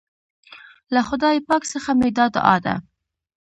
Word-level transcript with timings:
له 0.93 1.01
خدای 1.07 1.37
پاک 1.47 1.63
څخه 1.73 1.91
مي 1.99 2.09
دا 2.17 2.25
دعا 2.35 2.55
ده 2.65 2.75